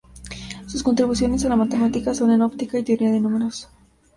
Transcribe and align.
Sus 0.65 0.81
contribuciones 0.81 1.45
a 1.45 1.49
la 1.49 1.55
matemática 1.55 2.15
son 2.15 2.31
en 2.31 2.41
óptica 2.41 2.79
y 2.79 2.83
teoría 2.83 3.11
de 3.11 3.19
números. 3.21 3.69